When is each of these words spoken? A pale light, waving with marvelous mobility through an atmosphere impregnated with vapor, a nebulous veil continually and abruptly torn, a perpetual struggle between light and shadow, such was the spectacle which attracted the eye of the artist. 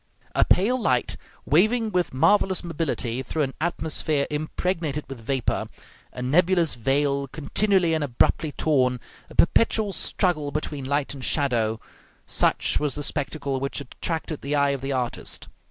A 0.33 0.43
pale 0.43 0.81
light, 0.81 1.15
waving 1.45 1.91
with 1.91 2.11
marvelous 2.11 2.63
mobility 2.63 3.21
through 3.21 3.43
an 3.43 3.53
atmosphere 3.61 4.25
impregnated 4.31 5.07
with 5.07 5.21
vapor, 5.21 5.67
a 6.11 6.23
nebulous 6.23 6.73
veil 6.73 7.27
continually 7.27 7.93
and 7.93 8.03
abruptly 8.03 8.51
torn, 8.51 8.99
a 9.29 9.35
perpetual 9.35 9.93
struggle 9.93 10.49
between 10.49 10.85
light 10.85 11.13
and 11.13 11.23
shadow, 11.23 11.79
such 12.25 12.79
was 12.79 12.95
the 12.95 13.03
spectacle 13.03 13.59
which 13.59 13.79
attracted 13.79 14.41
the 14.41 14.55
eye 14.55 14.71
of 14.71 14.81
the 14.81 14.91
artist. 14.91 15.49